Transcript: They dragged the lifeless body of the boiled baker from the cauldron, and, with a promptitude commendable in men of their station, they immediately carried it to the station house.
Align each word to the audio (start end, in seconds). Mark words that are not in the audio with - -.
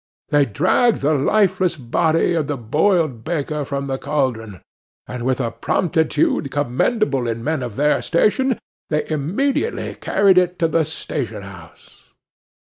They 0.29 0.45
dragged 0.47 1.01
the 1.01 1.13
lifeless 1.13 1.75
body 1.77 2.33
of 2.33 2.47
the 2.47 2.57
boiled 2.57 3.23
baker 3.23 3.63
from 3.63 3.85
the 3.85 3.99
cauldron, 3.99 4.61
and, 5.05 5.21
with 5.23 5.39
a 5.39 5.51
promptitude 5.51 6.49
commendable 6.49 7.27
in 7.27 7.43
men 7.43 7.61
of 7.61 7.75
their 7.75 8.01
station, 8.01 8.57
they 8.89 9.07
immediately 9.11 9.93
carried 9.93 10.39
it 10.39 10.57
to 10.57 10.67
the 10.67 10.85
station 10.85 11.43
house. 11.43 12.09